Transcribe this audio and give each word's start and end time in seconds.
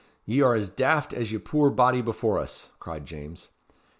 ye 0.25 0.41
are 0.41 0.55
as 0.55 0.67
daft 0.67 1.13
as 1.13 1.29
the 1.29 1.37
puir 1.37 1.69
body 1.69 2.01
before 2.01 2.39
us," 2.39 2.69
cried 2.79 3.05
James. 3.05 3.49